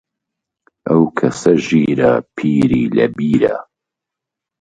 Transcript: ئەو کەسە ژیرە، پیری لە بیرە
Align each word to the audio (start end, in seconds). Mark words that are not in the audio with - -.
ئەو 0.87 1.03
کەسە 1.17 1.53
ژیرە، 1.65 2.13
پیری 2.35 2.83
لە 2.97 3.05
بیرە 3.17 3.55